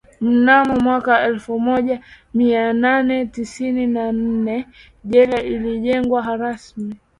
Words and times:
Mnamo 0.21 0.79
mwaka 0.79 1.21
elfu 1.23 1.59
moja 1.59 2.01
mia 2.33 2.73
nane 2.73 3.25
tisini 3.25 3.87
na 3.87 4.11
nne 4.11 4.67
jela 5.03 5.43
ilijengwa 5.43 6.37
rasmi 6.37 6.95